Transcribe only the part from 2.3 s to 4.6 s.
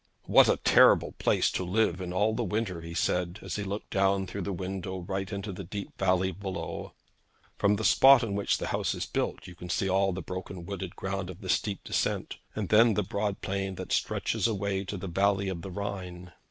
the winter!' he said, as he looked down through the